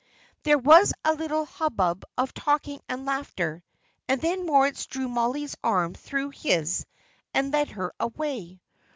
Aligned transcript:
There 0.41 0.57
was 0.57 0.93
a 1.05 1.13
little 1.13 1.45
hubbub 1.45 2.05
of 2.17 2.33
talking 2.33 2.81
and 2.89 3.05
laughter, 3.05 3.63
and 4.07 4.19
then 4.19 4.47
Moritz 4.47 4.87
drew 4.87 5.07
Mollie's 5.07 5.55
arm 5.63 5.93
through 5.93 6.31
his 6.31 6.87
and 7.35 7.53
led 7.53 7.69
her 7.69 7.93
away. 7.99 8.59